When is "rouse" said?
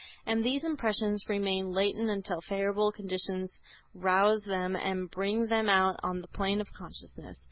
3.93-4.41